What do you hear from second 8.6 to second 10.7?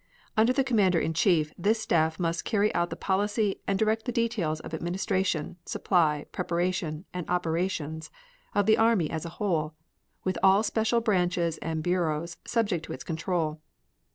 the army as a whole, with all